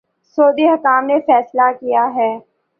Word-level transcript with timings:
سعودی 0.37 0.67
حکام 0.67 1.05
نے 1.05 1.19
فیصلہ 1.27 1.71
کیا 1.79 2.05
ہے 2.15 2.31